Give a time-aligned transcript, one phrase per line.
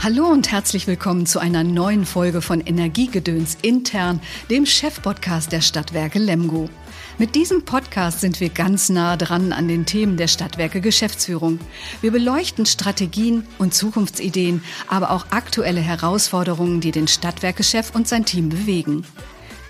[0.00, 6.20] Hallo und herzlich willkommen zu einer neuen Folge von Energiegedöns intern, dem Chefpodcast der Stadtwerke
[6.20, 6.70] Lemgo.
[7.18, 11.58] Mit diesem Podcast sind wir ganz nah dran an den Themen der Stadtwerke Geschäftsführung.
[12.00, 18.50] Wir beleuchten Strategien und Zukunftsideen, aber auch aktuelle Herausforderungen, die den Stadtwerkechef und sein Team
[18.50, 19.04] bewegen.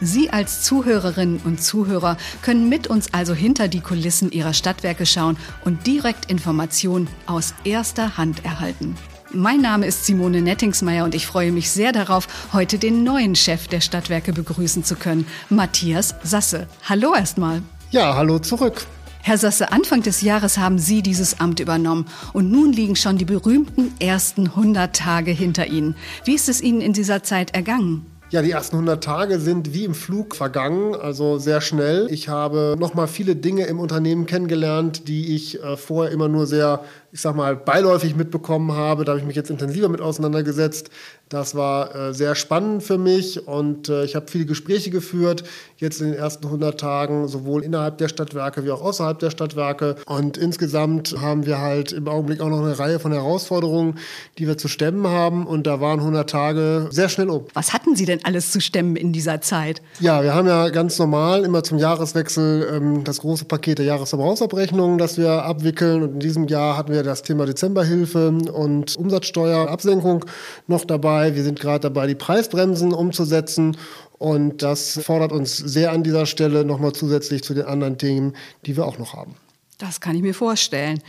[0.02, 5.38] Sie als Zuhörerinnen und Zuhörer können mit uns also hinter die Kulissen Ihrer Stadtwerke schauen
[5.64, 8.94] und direkt Informationen aus erster Hand erhalten.
[9.32, 13.68] Mein Name ist Simone Nettingsmeier und ich freue mich sehr darauf, heute den neuen Chef
[13.68, 16.66] der Stadtwerke begrüßen zu können, Matthias Sasse.
[16.88, 17.60] Hallo erstmal.
[17.90, 18.86] Ja, hallo zurück.
[19.20, 23.26] Herr Sasse, Anfang des Jahres haben Sie dieses Amt übernommen und nun liegen schon die
[23.26, 25.94] berühmten ersten 100 Tage hinter Ihnen.
[26.24, 28.06] Wie ist es Ihnen in dieser Zeit ergangen?
[28.30, 32.08] Ja, die ersten 100 Tage sind wie im Flug vergangen, also sehr schnell.
[32.10, 36.84] Ich habe nochmal viele Dinge im Unternehmen kennengelernt, die ich äh, vorher immer nur sehr
[37.10, 39.04] ich sag mal, beiläufig mitbekommen habe.
[39.04, 40.90] Da habe ich mich jetzt intensiver mit auseinandergesetzt.
[41.28, 45.44] Das war äh, sehr spannend für mich und äh, ich habe viele Gespräche geführt,
[45.76, 49.96] jetzt in den ersten 100 Tagen, sowohl innerhalb der Stadtwerke wie auch außerhalb der Stadtwerke.
[50.06, 53.98] Und insgesamt haben wir halt im Augenblick auch noch eine Reihe von Herausforderungen,
[54.38, 55.46] die wir zu stemmen haben.
[55.46, 57.44] Und da waren 100 Tage sehr schnell um.
[57.52, 59.82] Was hatten Sie denn alles zu stemmen in dieser Zeit?
[60.00, 64.96] Ja, wir haben ja ganz normal immer zum Jahreswechsel ähm, das große Paket der Jahresverbrauchsabrechnungen,
[64.96, 66.02] das wir abwickeln.
[66.02, 70.24] Und in diesem Jahr hatten wir das Thema Dezemberhilfe und Umsatzsteuerabsenkung
[70.66, 71.34] noch dabei.
[71.34, 73.76] Wir sind gerade dabei, die Preisbremsen umzusetzen.
[74.18, 78.34] Und das fordert uns sehr an dieser Stelle nochmal zusätzlich zu den anderen Themen,
[78.66, 79.34] die wir auch noch haben.
[79.78, 81.00] Das kann ich mir vorstellen.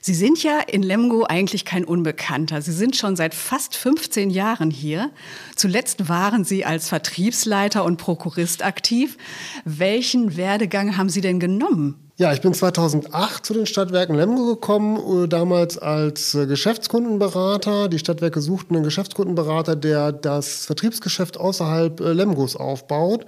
[0.00, 2.62] Sie sind ja in Lemgo eigentlich kein Unbekannter.
[2.62, 5.10] Sie sind schon seit fast 15 Jahren hier.
[5.56, 9.16] Zuletzt waren Sie als Vertriebsleiter und Prokurist aktiv.
[9.64, 12.07] Welchen Werdegang haben Sie denn genommen?
[12.20, 17.88] Ja, ich bin 2008 zu den Stadtwerken Lemgo gekommen, äh, damals als äh, Geschäftskundenberater.
[17.88, 23.24] Die Stadtwerke suchten einen Geschäftskundenberater, der das Vertriebsgeschäft außerhalb äh, Lemgos aufbaut.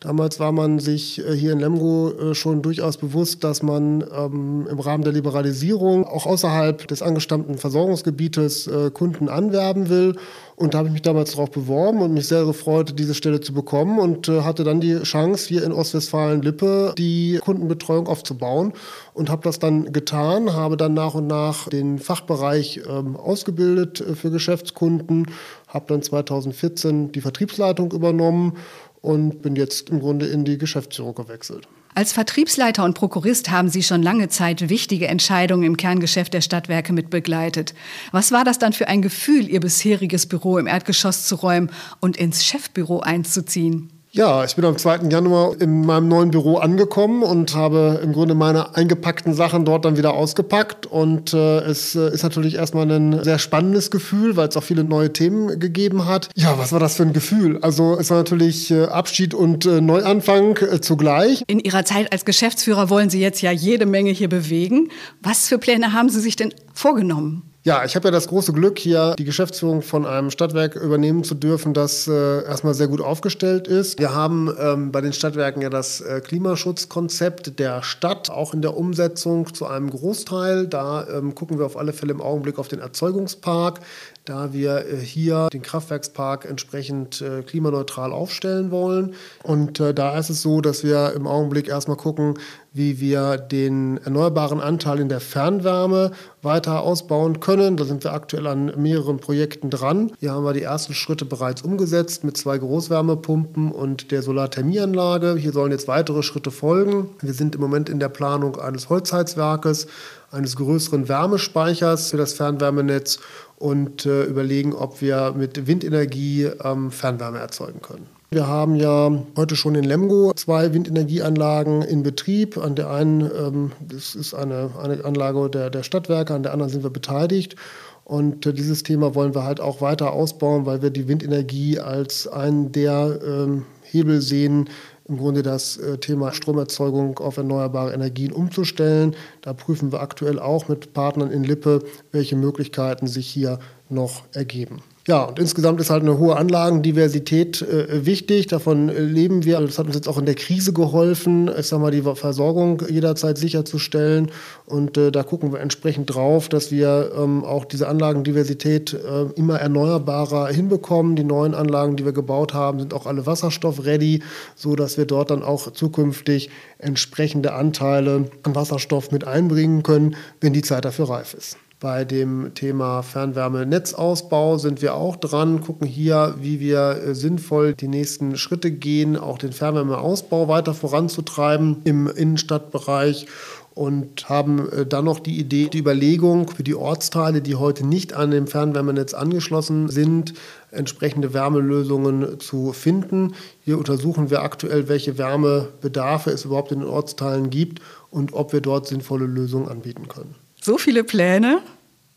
[0.00, 5.04] Damals war man sich hier in Lemgo schon durchaus bewusst, dass man ähm, im Rahmen
[5.04, 10.16] der Liberalisierung auch außerhalb des angestammten Versorgungsgebietes äh, Kunden anwerben will.
[10.56, 13.52] Und da habe ich mich damals darauf beworben und mich sehr gefreut, diese Stelle zu
[13.52, 18.72] bekommen und äh, hatte dann die Chance, hier in Ostwestfalen-Lippe die Kundenbetreuung aufzubauen
[19.14, 24.14] und habe das dann getan, habe dann nach und nach den Fachbereich ähm, ausgebildet äh,
[24.14, 25.26] für Geschäftskunden,
[25.66, 28.56] habe dann 2014 die Vertriebsleitung übernommen
[29.00, 31.66] und bin jetzt im Grunde in die Geschäftsführung gewechselt.
[31.96, 36.92] Als Vertriebsleiter und Prokurist haben Sie schon lange Zeit wichtige Entscheidungen im Kerngeschäft der Stadtwerke
[36.92, 37.72] mit begleitet.
[38.10, 42.16] Was war das dann für ein Gefühl, Ihr bisheriges Büro im Erdgeschoss zu räumen und
[42.16, 43.93] ins Chefbüro einzuziehen?
[44.16, 45.08] Ja, ich bin am 2.
[45.10, 49.96] Januar in meinem neuen Büro angekommen und habe im Grunde meine eingepackten Sachen dort dann
[49.96, 50.86] wieder ausgepackt.
[50.86, 54.84] Und äh, es äh, ist natürlich erstmal ein sehr spannendes Gefühl, weil es auch viele
[54.84, 56.28] neue Themen gegeben hat.
[56.36, 57.58] Ja, was war das für ein Gefühl?
[57.62, 61.42] Also es war natürlich äh, Abschied und äh, Neuanfang äh, zugleich.
[61.48, 64.90] In Ihrer Zeit als Geschäftsführer wollen Sie jetzt ja jede Menge hier bewegen.
[65.22, 67.53] Was für Pläne haben Sie sich denn vorgenommen?
[67.66, 71.34] Ja, ich habe ja das große Glück, hier die Geschäftsführung von einem Stadtwerk übernehmen zu
[71.34, 73.98] dürfen, das äh, erstmal sehr gut aufgestellt ist.
[73.98, 78.76] Wir haben ähm, bei den Stadtwerken ja das äh, Klimaschutzkonzept der Stadt, auch in der
[78.76, 80.66] Umsetzung zu einem Großteil.
[80.66, 83.80] Da ähm, gucken wir auf alle Fälle im Augenblick auf den Erzeugungspark,
[84.26, 89.14] da wir äh, hier den Kraftwerkspark entsprechend äh, klimaneutral aufstellen wollen.
[89.42, 92.34] Und äh, da ist es so, dass wir im Augenblick erstmal gucken,
[92.74, 96.10] wie wir den erneuerbaren Anteil in der Fernwärme
[96.42, 97.76] weiter ausbauen können.
[97.76, 100.10] Da sind wir aktuell an mehreren Projekten dran.
[100.18, 105.36] Hier haben wir die ersten Schritte bereits umgesetzt mit zwei Großwärmepumpen und der Solarthermieanlage.
[105.36, 107.10] Hier sollen jetzt weitere Schritte folgen.
[107.20, 109.86] Wir sind im Moment in der Planung eines Holzheizwerkes,
[110.32, 113.20] eines größeren Wärmespeichers für das Fernwärmenetz
[113.56, 118.13] und äh, überlegen, ob wir mit Windenergie ähm, Fernwärme erzeugen können.
[118.30, 122.58] Wir haben ja heute schon in Lemgo zwei Windenergieanlagen in Betrieb.
[122.58, 126.72] An der einen, ähm, das ist eine, eine Anlage der, der Stadtwerke, an der anderen
[126.72, 127.56] sind wir beteiligt.
[128.04, 132.26] Und äh, dieses Thema wollen wir halt auch weiter ausbauen, weil wir die Windenergie als
[132.26, 134.68] einen der ähm, Hebel sehen,
[135.06, 139.14] im Grunde das äh, Thema Stromerzeugung auf erneuerbare Energien umzustellen.
[139.42, 144.82] Da prüfen wir aktuell auch mit Partnern in Lippe, welche Möglichkeiten sich hier noch ergeben.
[145.06, 148.46] Ja, und insgesamt ist halt eine hohe Anlagendiversität äh, wichtig.
[148.46, 149.60] Davon äh, leben wir.
[149.60, 153.36] Das hat uns jetzt auch in der Krise geholfen, ich sag mal, die Versorgung jederzeit
[153.36, 154.30] sicherzustellen.
[154.64, 159.58] Und äh, da gucken wir entsprechend drauf, dass wir ähm, auch diese Anlagendiversität äh, immer
[159.60, 161.16] erneuerbarer hinbekommen.
[161.16, 164.22] Die neuen Anlagen, die wir gebaut haben, sind auch alle wasserstoffready,
[164.54, 166.48] so dass wir dort dann auch zukünftig
[166.78, 171.58] entsprechende Anteile an Wasserstoff mit einbringen können, wenn die Zeit dafür reif ist.
[171.84, 177.88] Bei dem Thema Fernwärmenetzausbau sind wir auch dran, gucken hier, wie wir äh, sinnvoll die
[177.88, 183.26] nächsten Schritte gehen, auch den Fernwärmeausbau weiter voranzutreiben im Innenstadtbereich
[183.74, 188.14] und haben äh, dann noch die Idee, die Überlegung für die Ortsteile, die heute nicht
[188.14, 190.32] an dem Fernwärmenetz angeschlossen sind,
[190.70, 193.34] entsprechende Wärmelösungen zu finden.
[193.60, 198.62] Hier untersuchen wir aktuell, welche Wärmebedarfe es überhaupt in den Ortsteilen gibt und ob wir
[198.62, 200.34] dort sinnvolle Lösungen anbieten können.
[200.64, 201.60] So viele Pläne,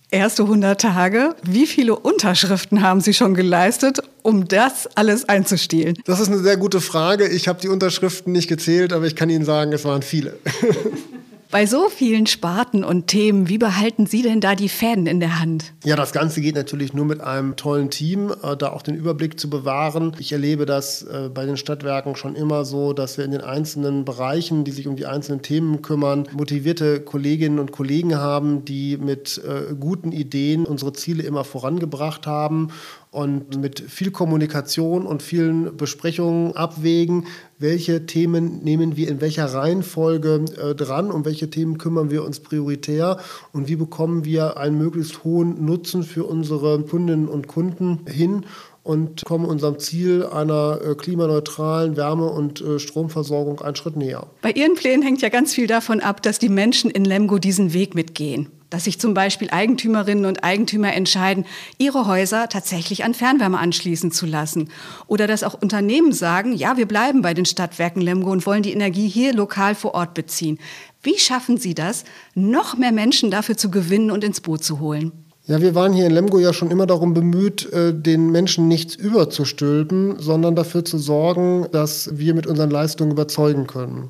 [0.10, 1.36] erste 100 Tage.
[1.44, 5.98] Wie viele Unterschriften haben Sie schon geleistet, um das alles einzustiehlen?
[6.06, 7.28] Das ist eine sehr gute Frage.
[7.28, 10.40] Ich habe die Unterschriften nicht gezählt, aber ich kann Ihnen sagen, es waren viele.
[11.50, 15.40] Bei so vielen Sparten und Themen, wie behalten Sie denn da die Fäden in der
[15.40, 15.72] Hand?
[15.86, 19.40] Ja, das Ganze geht natürlich nur mit einem tollen Team, äh, da auch den Überblick
[19.40, 20.14] zu bewahren.
[20.20, 24.04] Ich erlebe das äh, bei den Stadtwerken schon immer so, dass wir in den einzelnen
[24.04, 29.42] Bereichen, die sich um die einzelnen Themen kümmern, motivierte Kolleginnen und Kollegen haben, die mit
[29.48, 32.74] äh, guten Ideen unsere Ziele immer vorangebracht haben
[33.12, 37.26] und mit viel Kommunikation und vielen Besprechungen abwägen,
[37.58, 42.40] welche Themen nehmen wir in welcher Reihenfolge äh, dran, um welche Themen kümmern wir uns
[42.40, 43.18] prioritär
[43.54, 48.46] und wie bekommen wir einen möglichst hohen Nutzen für unsere Kundinnen und Kunden hin
[48.84, 54.28] und kommen unserem Ziel einer äh, klimaneutralen Wärme- und äh, Stromversorgung einen Schritt näher.
[54.42, 57.74] Bei Ihren Plänen hängt ja ganz viel davon ab, dass die Menschen in Lemgo diesen
[57.74, 61.46] Weg mitgehen dass sich zum Beispiel Eigentümerinnen und Eigentümer entscheiden,
[61.78, 64.70] ihre Häuser tatsächlich an Fernwärme anschließen zu lassen.
[65.08, 68.74] Oder dass auch Unternehmen sagen, ja, wir bleiben bei den Stadtwerken Lemgo und wollen die
[68.74, 70.60] Energie hier lokal vor Ort beziehen.
[71.02, 72.04] Wie schaffen Sie das,
[72.36, 75.12] noch mehr Menschen dafür zu gewinnen und ins Boot zu holen?
[75.48, 78.96] Ja, wir waren hier in Lemgo ja schon immer darum bemüht, äh, den Menschen nichts
[78.96, 84.10] überzustülpen, sondern dafür zu sorgen, dass wir mit unseren Leistungen überzeugen können.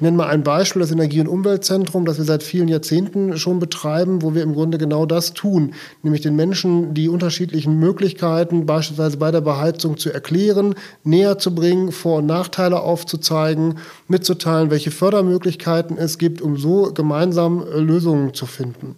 [0.00, 3.58] Ich nenne mal ein Beispiel, das Energie- und Umweltzentrum, das wir seit vielen Jahrzehnten schon
[3.58, 9.18] betreiben, wo wir im Grunde genau das tun, nämlich den Menschen die unterschiedlichen Möglichkeiten beispielsweise
[9.18, 10.74] bei der Beheizung zu erklären,
[11.04, 13.74] näher zu bringen, Vor- und Nachteile aufzuzeigen,
[14.08, 18.96] mitzuteilen, welche Fördermöglichkeiten es gibt, um so gemeinsam äh, Lösungen zu finden.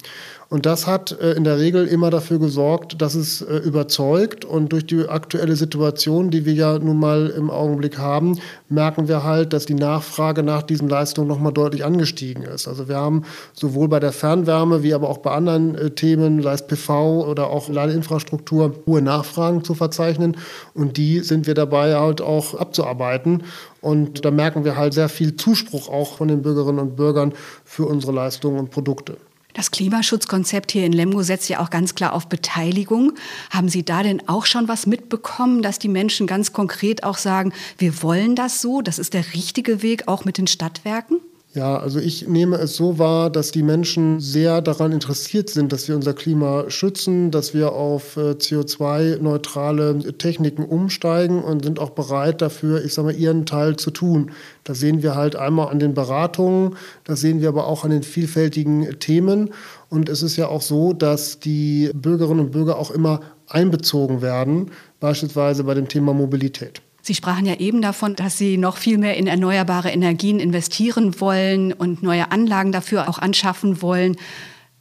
[0.53, 4.45] Und das hat äh, in der Regel immer dafür gesorgt, dass es äh, überzeugt.
[4.45, 8.39] Und durch die aktuelle Situation, die wir ja nun mal im Augenblick haben,
[8.69, 12.69] merken wir halt, dass die Nachfrage nach diesen Leistungen nochmal deutlich angestiegen ist.
[12.69, 13.23] Also wir haben
[13.55, 17.49] sowohl bei der Fernwärme wie aber auch bei anderen äh, Themen, sei es PV oder
[17.49, 20.37] auch Ladeinfrastruktur, hohe Nachfragen zu verzeichnen.
[20.75, 23.45] Und die sind wir dabei halt auch abzuarbeiten.
[23.81, 27.33] Und da merken wir halt sehr viel Zuspruch auch von den Bürgerinnen und Bürgern
[27.65, 29.17] für unsere Leistungen und Produkte.
[29.55, 33.13] Das Klimaschutzkonzept hier in Lemgo setzt ja auch ganz klar auf Beteiligung.
[33.51, 37.53] Haben Sie da denn auch schon was mitbekommen, dass die Menschen ganz konkret auch sagen,
[37.77, 41.21] wir wollen das so, das ist der richtige Weg, auch mit den Stadtwerken?
[41.55, 45.87] Ja, also ich nehme es so wahr, dass die Menschen sehr daran interessiert sind, dass
[45.87, 52.41] wir unser Klima schützen, dass wir auf äh, CO2-neutrale Techniken umsteigen und sind auch bereit
[52.41, 54.31] dafür, ich sage mal, ihren Teil zu tun.
[54.65, 58.03] Das sehen wir halt einmal an den Beratungen, das sehen wir aber auch an den
[58.03, 59.51] vielfältigen Themen.
[59.91, 64.71] Und es ist ja auch so, dass die Bürgerinnen und Bürger auch immer einbezogen werden,
[65.01, 66.81] beispielsweise bei dem Thema Mobilität.
[67.05, 71.73] Sie sprachen ja eben davon, dass Sie noch viel mehr in erneuerbare Energien investieren wollen
[71.73, 74.17] und neue Anlagen dafür auch anschaffen wollen.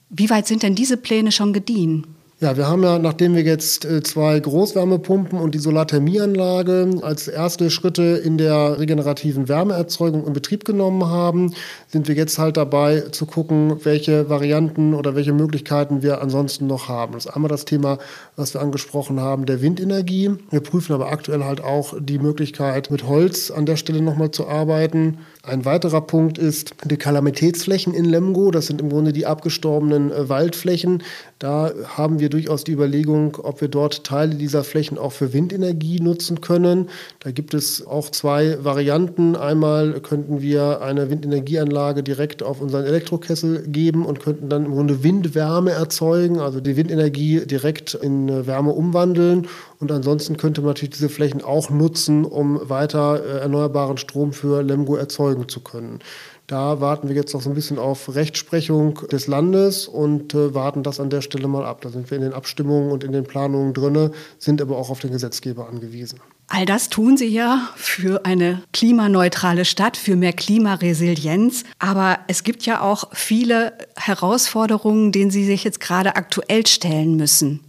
[0.10, 2.06] Wie weit sind denn diese Pläne schon gediehen?
[2.44, 7.70] Ja, wir haben ja, nachdem wir jetzt äh, zwei Großwärmepumpen und die Solarthermieanlage als erste
[7.70, 11.54] Schritte in der regenerativen Wärmeerzeugung in Betrieb genommen haben,
[11.88, 16.90] sind wir jetzt halt dabei zu gucken, welche Varianten oder welche Möglichkeiten wir ansonsten noch
[16.90, 17.14] haben.
[17.14, 18.00] Das ist einmal das Thema,
[18.36, 20.32] was wir angesprochen haben, der Windenergie.
[20.50, 24.48] Wir prüfen aber aktuell halt auch die Möglichkeit, mit Holz an der Stelle nochmal zu
[24.48, 25.20] arbeiten.
[25.44, 28.52] Ein weiterer Punkt ist die Kalamitätsflächen in Lemgo.
[28.52, 31.02] Das sind im Grunde die abgestorbenen äh, Waldflächen.
[31.40, 36.00] Da haben wir durchaus die Überlegung, ob wir dort Teile dieser Flächen auch für Windenergie
[36.00, 36.90] nutzen können.
[37.22, 39.36] Da gibt es auch zwei Varianten.
[39.36, 45.04] Einmal könnten wir eine Windenergieanlage direkt auf unseren Elektrokessel geben und könnten dann im Grunde
[45.04, 49.48] Windwärme erzeugen, also die Windenergie direkt in äh, Wärme umwandeln.
[49.80, 54.62] Und ansonsten könnte man natürlich diese Flächen auch nutzen, um weiter äh, erneuerbaren Strom für
[54.62, 56.00] Lemgo erzeugen zu können.
[56.48, 60.84] Da warten wir jetzt noch so ein bisschen auf Rechtsprechung des Landes und äh, warten
[60.84, 61.82] das an der Stelle mal ab.
[61.82, 65.00] Da sind wir in den Abstimmungen und in den Planungen drin, sind aber auch auf
[65.00, 66.20] den Gesetzgeber angewiesen.
[66.48, 71.64] All das tun Sie ja für eine klimaneutrale Stadt, für mehr Klimaresilienz.
[71.80, 77.62] Aber es gibt ja auch viele Herausforderungen, denen Sie sich jetzt gerade aktuell stellen müssen.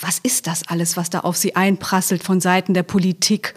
[0.00, 3.54] Was ist das alles, was da auf Sie einprasselt von Seiten der Politik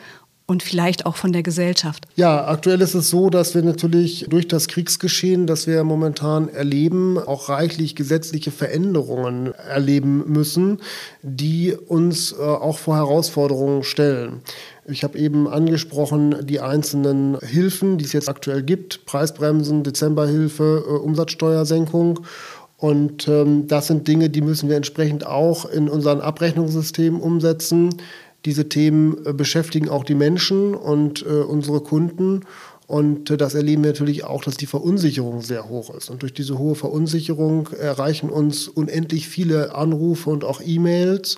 [0.51, 2.05] und vielleicht auch von der Gesellschaft?
[2.17, 7.17] Ja, aktuell ist es so, dass wir natürlich durch das Kriegsgeschehen, das wir momentan erleben,
[7.17, 10.79] auch reichlich gesetzliche Veränderungen erleben müssen,
[11.23, 14.41] die uns äh, auch vor Herausforderungen stellen.
[14.85, 19.05] Ich habe eben angesprochen die einzelnen Hilfen, die es jetzt aktuell gibt.
[19.05, 22.19] Preisbremsen, Dezemberhilfe, äh, Umsatzsteuersenkung.
[22.75, 27.95] Und ähm, das sind Dinge, die müssen wir entsprechend auch in unseren Abrechnungssystemen umsetzen.
[28.45, 32.41] Diese Themen äh, beschäftigen auch die Menschen und äh, unsere Kunden.
[32.87, 36.09] Und äh, das erleben wir natürlich auch, dass die Verunsicherung sehr hoch ist.
[36.09, 41.37] Und durch diese hohe Verunsicherung erreichen uns unendlich viele Anrufe und auch E-Mails.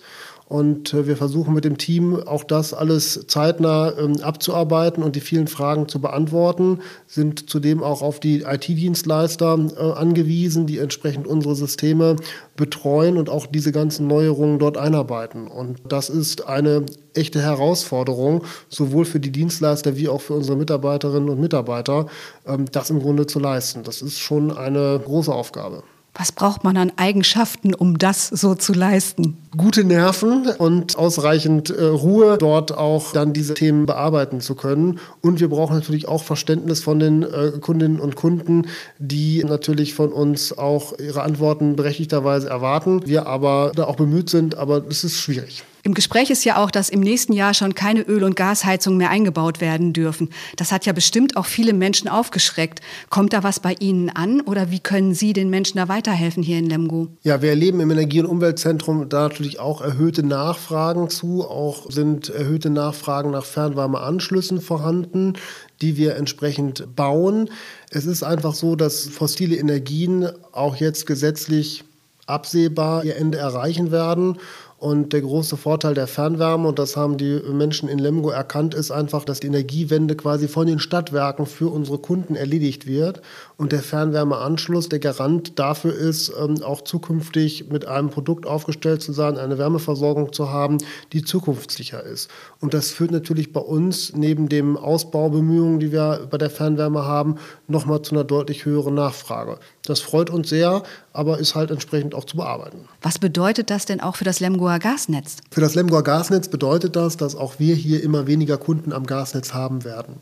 [0.54, 5.20] Und äh, wir versuchen mit dem Team auch das alles zeitnah ähm, abzuarbeiten und die
[5.20, 11.56] vielen Fragen zu beantworten, sind zudem auch auf die IT-Dienstleister äh, angewiesen, die entsprechend unsere
[11.56, 12.18] Systeme
[12.56, 15.48] betreuen und auch diese ganzen Neuerungen dort einarbeiten.
[15.48, 21.30] Und das ist eine echte Herausforderung, sowohl für die Dienstleister wie auch für unsere Mitarbeiterinnen
[21.30, 22.06] und Mitarbeiter,
[22.46, 23.82] ähm, das im Grunde zu leisten.
[23.82, 25.82] Das ist schon eine große Aufgabe.
[26.16, 29.36] Was braucht man an Eigenschaften, um das so zu leisten?
[29.58, 35.00] Gute Nerven und ausreichend äh, Ruhe, dort auch dann diese Themen bearbeiten zu können.
[35.22, 38.68] Und wir brauchen natürlich auch Verständnis von den äh, Kundinnen und Kunden,
[39.00, 43.08] die natürlich von uns auch ihre Antworten berechtigterweise erwarten.
[43.08, 45.64] Wir aber da auch bemüht sind, aber es ist schwierig.
[45.86, 49.10] Im Gespräch ist ja auch, dass im nächsten Jahr schon keine Öl- und Gasheizungen mehr
[49.10, 50.30] eingebaut werden dürfen.
[50.56, 52.80] Das hat ja bestimmt auch viele Menschen aufgeschreckt.
[53.10, 56.58] Kommt da was bei Ihnen an oder wie können Sie den Menschen da weiterhelfen hier
[56.58, 57.10] in Lemgo?
[57.24, 61.44] Ja, wir erleben im Energie- und Umweltzentrum da natürlich auch erhöhte Nachfragen zu.
[61.44, 65.34] Auch sind erhöhte Nachfragen nach Fernwärmeanschlüssen vorhanden
[65.82, 67.50] die wir entsprechend bauen.
[67.90, 71.84] Es ist einfach so, dass fossile Energien auch jetzt gesetzlich
[72.26, 74.38] absehbar ihr Ende erreichen werden.
[74.84, 78.92] Und der große Vorteil der Fernwärme, und das haben die Menschen in Lemgo erkannt, ist
[78.92, 83.22] einfach, dass die Energiewende quasi von den Stadtwerken für unsere Kunden erledigt wird.
[83.56, 89.14] Und der Fernwärmeanschluss der Garant dafür ist, ähm, auch zukünftig mit einem Produkt aufgestellt zu
[89.14, 90.80] sein, eine Wärmeversorgung zu haben,
[91.14, 92.30] die zukunftssicher ist.
[92.60, 97.36] Und das führt natürlich bei uns neben den Ausbaubemühungen, die wir bei der Fernwärme haben,
[97.70, 99.60] nochmal zu einer deutlich höheren Nachfrage.
[99.86, 102.88] Das freut uns sehr, aber ist halt entsprechend auch zu bearbeiten.
[103.02, 105.38] Was bedeutet das denn auch für das Lemgoer Gasnetz?
[105.52, 109.54] Für das Lemgoer Gasnetz bedeutet das, dass auch wir hier immer weniger Kunden am Gasnetz
[109.54, 110.16] haben werden.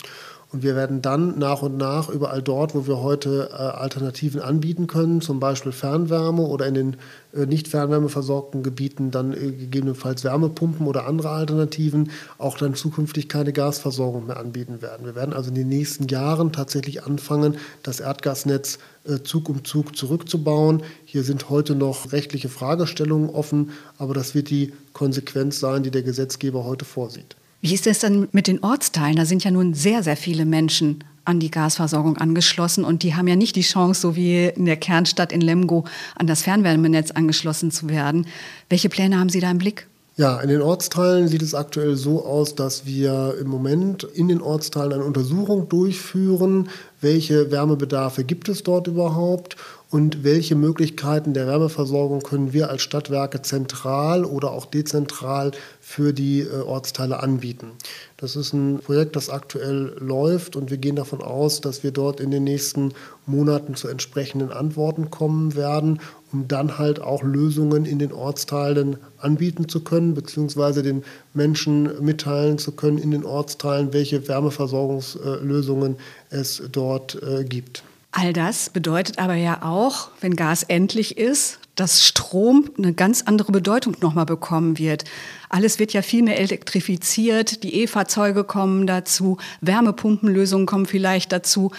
[0.51, 4.85] Und wir werden dann nach und nach überall dort, wo wir heute äh, Alternativen anbieten
[4.85, 6.97] können, zum Beispiel Fernwärme oder in den
[7.33, 13.53] äh, nicht fernwärmeversorgten Gebieten dann äh, gegebenenfalls Wärmepumpen oder andere Alternativen, auch dann zukünftig keine
[13.53, 15.05] Gasversorgung mehr anbieten werden.
[15.05, 19.95] Wir werden also in den nächsten Jahren tatsächlich anfangen, das Erdgasnetz äh, Zug um Zug
[19.95, 20.83] zurückzubauen.
[21.05, 26.03] Hier sind heute noch rechtliche Fragestellungen offen, aber das wird die Konsequenz sein, die der
[26.03, 27.37] Gesetzgeber heute vorsieht.
[27.61, 29.15] Wie ist es denn mit den Ortsteilen?
[29.15, 33.27] Da sind ja nun sehr, sehr viele Menschen an die Gasversorgung angeschlossen und die haben
[33.27, 37.69] ja nicht die Chance, so wie in der Kernstadt in Lemgo, an das Fernwärmenetz angeschlossen
[37.69, 38.25] zu werden.
[38.69, 39.87] Welche Pläne haben Sie da im Blick?
[40.17, 44.41] Ja, in den Ortsteilen sieht es aktuell so aus, dass wir im Moment in den
[44.41, 49.55] Ortsteilen eine Untersuchung durchführen, welche Wärmebedarfe gibt es dort überhaupt
[49.91, 56.41] und welche Möglichkeiten der Wärmeversorgung können wir als Stadtwerke zentral oder auch dezentral für die
[56.41, 57.71] äh, Ortsteile anbieten.
[58.15, 62.21] Das ist ein Projekt, das aktuell läuft und wir gehen davon aus, dass wir dort
[62.21, 62.93] in den nächsten
[63.25, 65.99] Monaten zu entsprechenden Antworten kommen werden,
[66.31, 72.57] um dann halt auch Lösungen in den Ortsteilen anbieten zu können, beziehungsweise den Menschen mitteilen
[72.57, 75.97] zu können in den Ortsteilen, welche Wärmeversorgungslösungen
[76.29, 77.83] es dort äh, gibt.
[78.11, 83.51] All das bedeutet aber ja auch, wenn Gas endlich ist, dass Strom eine ganz andere
[83.51, 85.05] Bedeutung nochmal bekommen wird.
[85.49, 91.71] Alles wird ja viel mehr elektrifiziert, die E-Fahrzeuge kommen dazu, Wärmepumpenlösungen kommen vielleicht dazu.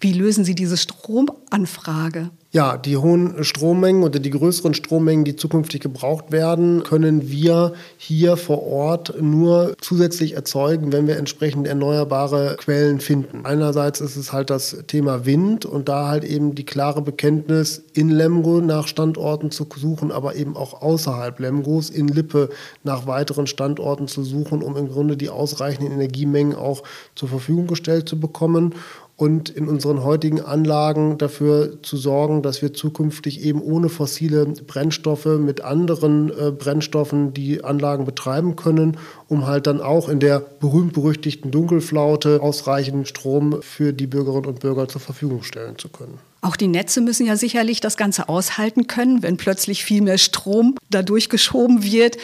[0.00, 2.30] Wie lösen Sie diese Stromanfrage?
[2.50, 8.38] Ja, die hohen Strommengen oder die größeren Strommengen, die zukünftig gebraucht werden, können wir hier
[8.38, 13.44] vor Ort nur zusätzlich erzeugen, wenn wir entsprechend erneuerbare Quellen finden.
[13.44, 18.08] Einerseits ist es halt das Thema Wind und da halt eben die klare Bekenntnis, in
[18.08, 22.48] Lemgo nach Standorten zu suchen, aber eben auch außerhalb Lemgos, in Lippe
[22.82, 26.82] nach weiteren Standorten zu suchen, um im Grunde die ausreichenden Energiemengen auch
[27.14, 28.74] zur Verfügung gestellt zu bekommen
[29.18, 35.26] und in unseren heutigen Anlagen dafür zu sorgen, dass wir zukünftig eben ohne fossile Brennstoffe
[35.26, 38.96] mit anderen äh, Brennstoffen die Anlagen betreiben können,
[39.26, 44.86] um halt dann auch in der berühmt-berüchtigten Dunkelflaute ausreichend Strom für die Bürgerinnen und Bürger
[44.86, 46.20] zur Verfügung stellen zu können.
[46.40, 50.76] Auch die Netze müssen ja sicherlich das Ganze aushalten können, wenn plötzlich viel mehr Strom
[50.90, 52.18] dadurch geschoben wird.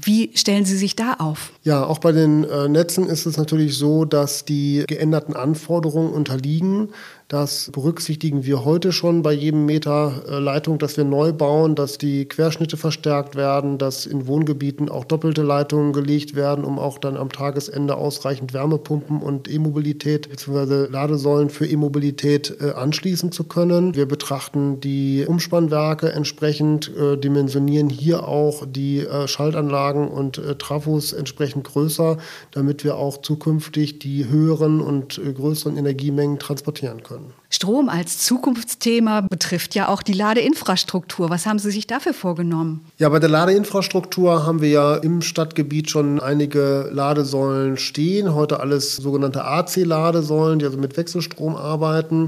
[0.00, 1.50] Wie stellen Sie sich da auf?
[1.64, 6.90] Ja, auch bei den äh, Netzen ist es natürlich so, dass die geänderten Anforderungen unterliegen.
[7.26, 11.98] Das berücksichtigen wir heute schon bei jedem Meter äh, Leitung, das wir neu bauen, dass
[11.98, 17.18] die Querschnitte verstärkt werden, dass in Wohngebieten auch doppelte Leitungen gelegt werden, um auch dann
[17.18, 20.86] am Tagesende ausreichend Wärmepumpen und E-Mobilität bzw.
[20.90, 23.94] Ladesäulen für E-Mobilität äh, anschließen zu können.
[23.94, 32.18] Wir betrachten die Umspannwerke entsprechend, äh, dimensionieren hier auch die Schaltanlagen und Trafos entsprechend größer,
[32.52, 37.32] damit wir auch zukünftig die höheren und größeren Energiemengen transportieren können können.
[37.50, 41.30] Strom als Zukunftsthema betrifft ja auch die Ladeinfrastruktur.
[41.30, 42.84] Was haben Sie sich dafür vorgenommen?
[42.98, 48.34] Ja, bei der Ladeinfrastruktur haben wir ja im Stadtgebiet schon einige Ladesäulen stehen.
[48.34, 52.26] Heute alles sogenannte AC-Ladesäulen, die also mit Wechselstrom arbeiten.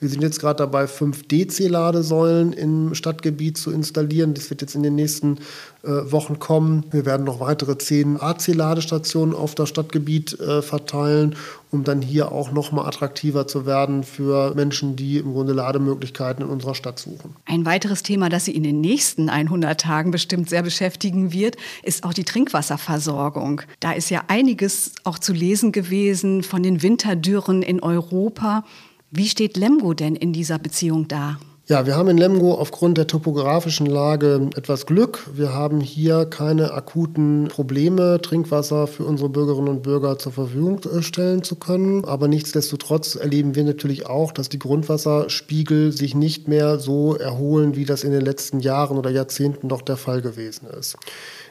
[0.00, 4.32] Wir sind jetzt gerade dabei, fünf DC-Ladesäulen im Stadtgebiet zu installieren.
[4.32, 5.36] Das wird jetzt in den nächsten
[5.82, 6.86] äh, Wochen kommen.
[6.90, 11.36] Wir werden noch weitere zehn AC-Ladestationen auf das Stadtgebiet äh, verteilen,
[11.70, 16.46] um dann hier auch noch mal attraktiver zu werden für Menschen, die im Grunde Lademöglichkeiten
[16.46, 17.36] in unserer Stadt suchen.
[17.44, 22.04] Ein weiteres Thema, das Sie in den nächsten 100 Tagen bestimmt sehr beschäftigen wird, ist
[22.04, 23.60] auch die Trinkwasserversorgung.
[23.80, 28.64] Da ist ja einiges auch zu lesen gewesen von den Winterdürren in Europa.
[29.12, 31.40] Wie steht Lemgo denn in dieser Beziehung da?
[31.66, 35.28] Ja, wir haben in Lemgo aufgrund der topografischen Lage etwas Glück.
[35.34, 41.42] Wir haben hier keine akuten Probleme, Trinkwasser für unsere Bürgerinnen und Bürger zur Verfügung stellen
[41.42, 42.04] zu können.
[42.04, 47.84] Aber nichtsdestotrotz erleben wir natürlich auch, dass die Grundwasserspiegel sich nicht mehr so erholen, wie
[47.84, 50.96] das in den letzten Jahren oder Jahrzehnten noch der Fall gewesen ist.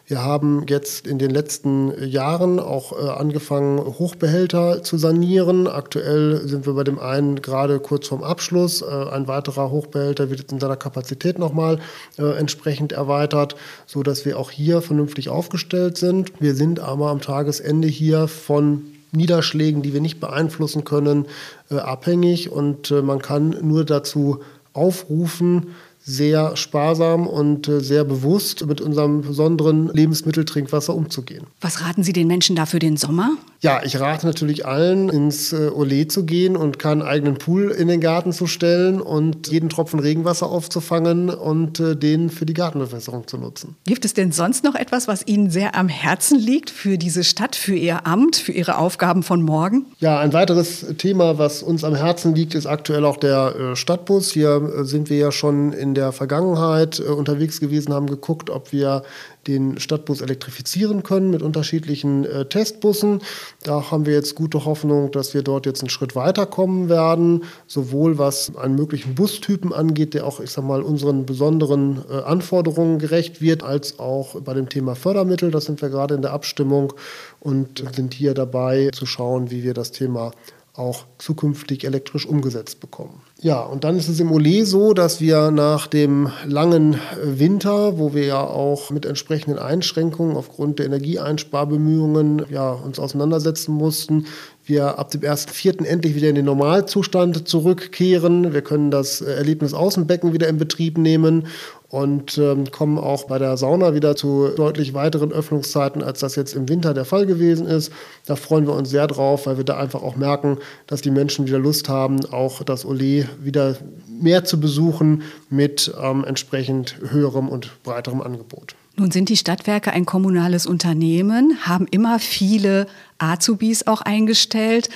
[0.09, 5.67] Wir haben jetzt in den letzten Jahren auch äh, angefangen, Hochbehälter zu sanieren.
[5.67, 8.81] Aktuell sind wir bei dem einen gerade kurz vorm Abschluss.
[8.81, 11.77] Äh, ein weiterer Hochbehälter wird jetzt in seiner Kapazität nochmal
[12.17, 16.33] äh, entsprechend erweitert, sodass wir auch hier vernünftig aufgestellt sind.
[16.41, 21.25] Wir sind aber am Tagesende hier von Niederschlägen, die wir nicht beeinflussen können,
[21.69, 24.41] abhängig und man kann nur dazu
[24.73, 25.75] aufrufen,
[26.09, 31.45] sehr sparsam und äh, sehr bewusst mit unserem besonderen Lebensmitteltrinkwasser umzugehen.
[31.61, 33.37] Was raten Sie den Menschen da für den Sommer?
[33.61, 37.89] Ja, ich rate natürlich allen, ins äh, Olé zu gehen und keinen eigenen Pool in
[37.89, 43.27] den Garten zu stellen und jeden Tropfen Regenwasser aufzufangen und äh, den für die Gartenbewässerung
[43.27, 43.75] zu nutzen.
[43.85, 47.57] Gibt es denn sonst noch etwas, was Ihnen sehr am Herzen liegt für diese Stadt,
[47.57, 49.87] für Ihr Amt, für Ihre Aufgaben von morgen?
[49.99, 54.31] Ja, ein weiteres Thema, was uns am Herzen liegt, ist aktuell auch der äh, Stadtbus.
[54.31, 59.03] Hier sind wir ja schon in der Vergangenheit unterwegs gewesen, haben geguckt, ob wir
[59.47, 63.21] den Stadtbus elektrifizieren können mit unterschiedlichen äh, Testbussen.
[63.63, 68.17] Da haben wir jetzt gute Hoffnung, dass wir dort jetzt einen Schritt weiterkommen werden, sowohl
[68.17, 73.41] was einen möglichen Bustypen angeht, der auch, ich sag mal, unseren besonderen äh, Anforderungen gerecht
[73.41, 75.51] wird, als auch bei dem Thema Fördermittel.
[75.51, 76.93] Da sind wir gerade in der Abstimmung
[77.39, 80.31] und sind hier dabei zu schauen, wie wir das Thema
[80.73, 83.21] auch zukünftig elektrisch umgesetzt bekommen.
[83.41, 88.13] Ja, und dann ist es im Olé so, dass wir nach dem langen Winter, wo
[88.13, 94.25] wir ja auch mit entsprechenden Einschränkungen aufgrund der Energieeinsparbemühungen ja, uns auseinandersetzen mussten,
[94.65, 95.85] wir ab dem 1.4.
[95.85, 98.53] endlich wieder in den Normalzustand zurückkehren.
[98.53, 101.47] Wir können das Erlebnis Außenbecken wieder in Betrieb nehmen
[101.89, 106.53] und ähm, kommen auch bei der Sauna wieder zu deutlich weiteren Öffnungszeiten, als das jetzt
[106.53, 107.91] im Winter der Fall gewesen ist.
[108.27, 111.47] Da freuen wir uns sehr drauf, weil wir da einfach auch merken, dass die Menschen
[111.47, 113.75] wieder Lust haben, auch das Olé wieder
[114.07, 118.75] mehr zu besuchen mit ähm, entsprechend höherem und breiterem Angebot.
[118.95, 122.85] Nun sind die Stadtwerke ein kommunales Unternehmen, haben immer viele
[123.17, 124.89] Azubis auch eingestellt.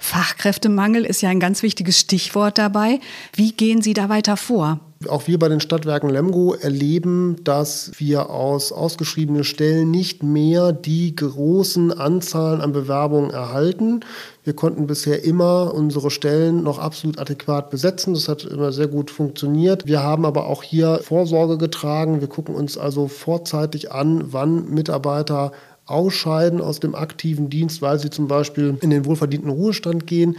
[0.00, 3.00] Fachkräftemangel ist ja ein ganz wichtiges Stichwort dabei.
[3.34, 4.80] Wie gehen Sie da weiter vor?
[5.08, 11.16] Auch wir bei den Stadtwerken Lemgo erleben, dass wir aus ausgeschriebenen Stellen nicht mehr die
[11.16, 14.00] großen Anzahlen an Bewerbungen erhalten.
[14.44, 18.12] Wir konnten bisher immer unsere Stellen noch absolut adäquat besetzen.
[18.12, 19.86] Das hat immer sehr gut funktioniert.
[19.86, 22.20] Wir haben aber auch hier Vorsorge getragen.
[22.20, 25.52] Wir gucken uns also vorzeitig an, wann Mitarbeiter
[25.90, 30.36] ausscheiden aus dem aktiven Dienst, weil sie zum Beispiel in den wohlverdienten Ruhestand gehen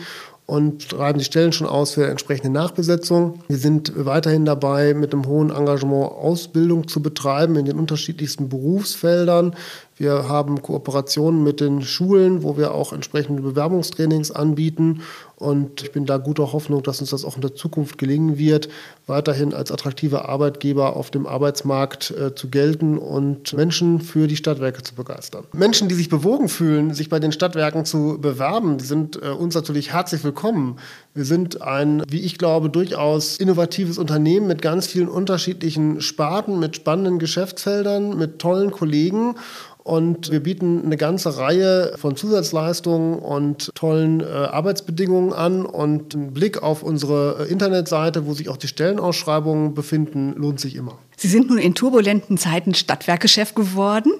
[0.52, 3.40] und schreiben die Stellen schon aus für entsprechende Nachbesetzung.
[3.48, 9.56] Wir sind weiterhin dabei, mit einem hohen Engagement Ausbildung zu betreiben in den unterschiedlichsten Berufsfeldern.
[9.98, 15.02] Wir haben Kooperationen mit den Schulen, wo wir auch entsprechende Bewerbungstrainings anbieten.
[15.36, 18.70] Und ich bin da guter Hoffnung, dass uns das auch in der Zukunft gelingen wird,
[19.08, 24.84] weiterhin als attraktiver Arbeitgeber auf dem Arbeitsmarkt äh, zu gelten und Menschen für die Stadtwerke
[24.84, 25.46] zu begeistern.
[25.52, 29.56] Menschen, die sich bewogen fühlen, sich bei den Stadtwerken zu bewerben, die sind äh, uns
[29.56, 30.78] natürlich herzlich willkommen.
[31.16, 36.76] Wir sind ein, wie ich glaube, durchaus innovatives Unternehmen mit ganz vielen unterschiedlichen Sparten, mit
[36.76, 39.36] spannenden Geschäftsfeldern, mit tollen Kollegen.
[39.84, 45.66] Und wir bieten eine ganze Reihe von Zusatzleistungen und tollen äh, Arbeitsbedingungen an.
[45.66, 50.76] Und ein Blick auf unsere äh, Internetseite, wo sich auch die Stellenausschreibungen befinden, lohnt sich
[50.76, 51.00] immer.
[51.18, 54.12] Sie sind nun in turbulenten Zeiten Stadtwerkechef geworden.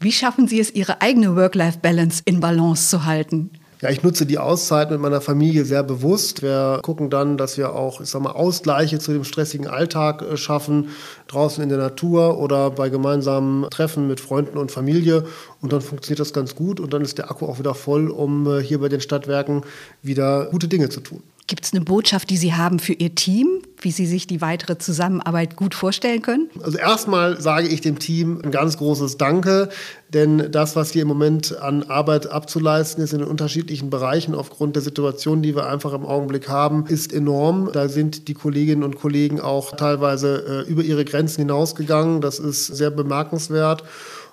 [0.00, 3.50] Wie schaffen Sie es, Ihre eigene Work-Life-Balance in Balance zu halten?
[3.80, 6.42] Ja, ich nutze die Auszeit mit meiner Familie sehr bewusst.
[6.42, 10.36] Wir gucken dann, dass wir auch, ich sag mal, Ausgleiche zu dem stressigen Alltag äh,
[10.36, 10.88] schaffen,
[11.28, 15.24] draußen in der Natur oder bei gemeinsamen Treffen mit Freunden und Familie.
[15.60, 18.48] Und dann funktioniert das ganz gut und dann ist der Akku auch wieder voll, um
[18.48, 19.62] äh, hier bei den Stadtwerken
[20.02, 21.22] wieder gute Dinge zu tun.
[21.48, 24.76] Gibt es eine Botschaft, die Sie haben für Ihr Team, wie Sie sich die weitere
[24.76, 26.50] Zusammenarbeit gut vorstellen können?
[26.62, 29.70] Also erstmal sage ich dem Team ein ganz großes Danke,
[30.12, 34.76] denn das, was hier im Moment an Arbeit abzuleisten ist in den unterschiedlichen Bereichen aufgrund
[34.76, 37.70] der Situation, die wir einfach im Augenblick haben, ist enorm.
[37.72, 42.20] Da sind die Kolleginnen und Kollegen auch teilweise äh, über ihre Grenzen hinausgegangen.
[42.20, 43.84] Das ist sehr bemerkenswert.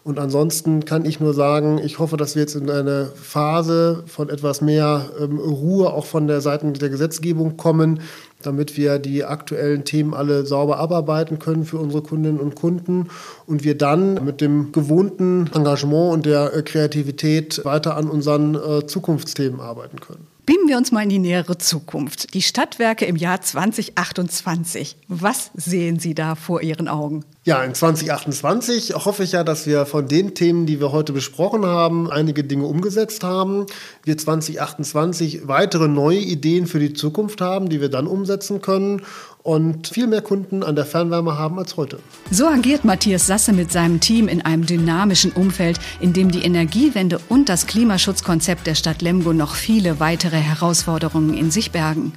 [0.05, 4.29] Und ansonsten kann ich nur sagen, ich hoffe, dass wir jetzt in eine Phase von
[4.29, 8.01] etwas mehr ähm, Ruhe auch von der Seite der Gesetzgebung kommen,
[8.43, 13.07] damit wir die aktuellen Themen alle sauber abarbeiten können für unsere Kundinnen und Kunden
[13.47, 18.85] und wir dann mit dem gewohnten Engagement und der äh, Kreativität weiter an unseren äh,
[18.85, 20.34] Zukunftsthemen arbeiten können.
[20.45, 22.35] Beamen wir uns mal in die nähere Zukunft.
[22.35, 24.95] Die Stadtwerke im Jahr 2028.
[25.07, 27.25] Was sehen Sie da vor Ihren Augen?
[27.45, 31.65] Ja, in 2028 hoffe ich ja, dass wir von den Themen, die wir heute besprochen
[31.65, 33.65] haben, einige Dinge umgesetzt haben.
[34.03, 39.01] Wir 2028 weitere neue Ideen für die Zukunft haben, die wir dann umsetzen können
[39.45, 41.99] und viel mehr Kunden an der Fernwärme haben als heute.
[42.31, 47.19] So agiert Matthias Sasse mit seinem Team in einem dynamischen Umfeld, in dem die Energiewende
[47.29, 52.13] und das Klimaschutzkonzept der Stadt Lemgo noch viele weitere Herausforderungen in sich bergen.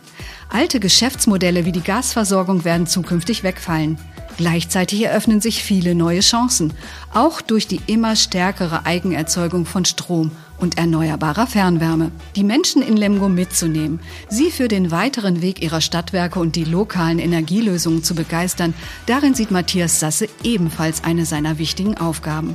[0.49, 3.99] Alte Geschäftsmodelle wie die Gasversorgung werden zukünftig wegfallen.
[4.39, 6.73] Gleichzeitig eröffnen sich viele neue Chancen,
[7.13, 12.13] auch durch die immer stärkere Eigenerzeugung von Strom und erneuerbarer Fernwärme.
[12.37, 13.99] Die Menschen in Lemgo mitzunehmen,
[14.29, 18.75] sie für den weiteren Weg ihrer Stadtwerke und die lokalen Energielösungen zu begeistern,
[19.07, 22.55] darin sieht Matthias Sasse ebenfalls eine seiner wichtigen Aufgaben.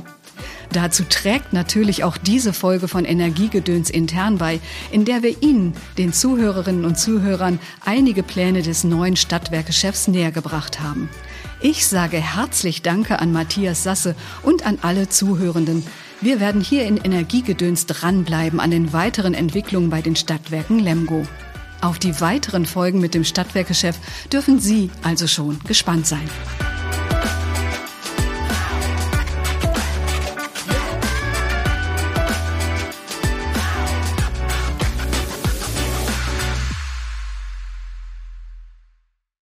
[0.72, 4.58] Dazu trägt natürlich auch diese Folge von Energiegedöns intern bei,
[4.90, 11.10] in der wir Ihnen, den Zuhörerinnen und Zuhörern, einige Pläne des neuen Stadtwerkechefs nähergebracht haben.
[11.66, 15.82] Ich sage herzlich Danke an Matthias Sasse und an alle Zuhörenden.
[16.20, 21.26] Wir werden hier in Energiegedöns dranbleiben an den weiteren Entwicklungen bei den Stadtwerken Lemgo.
[21.80, 23.96] Auf die weiteren Folgen mit dem Stadtwerkechef
[24.30, 26.28] dürfen Sie also schon gespannt sein.